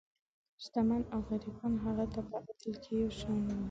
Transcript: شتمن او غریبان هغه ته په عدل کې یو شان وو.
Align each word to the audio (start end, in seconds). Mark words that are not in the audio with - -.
شتمن 0.63 1.01
او 1.13 1.19
غریبان 1.29 1.73
هغه 1.85 2.05
ته 2.13 2.19
په 2.27 2.35
عدل 2.41 2.73
کې 2.83 2.91
یو 3.01 3.11
شان 3.19 3.39
وو. 3.45 3.57